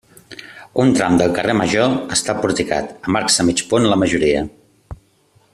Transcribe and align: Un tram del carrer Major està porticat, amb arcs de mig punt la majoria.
Un 0.83 0.93
tram 0.99 1.17
del 1.19 1.35
carrer 1.35 1.55
Major 1.59 1.93
està 2.17 2.37
porticat, 2.45 2.97
amb 3.11 3.21
arcs 3.23 3.41
de 3.41 3.49
mig 3.51 3.65
punt 3.75 3.89
la 3.93 4.03
majoria. 4.07 4.45